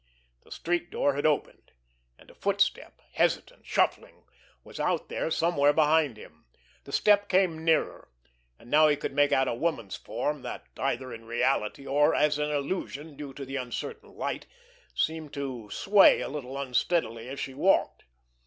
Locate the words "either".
10.75-11.13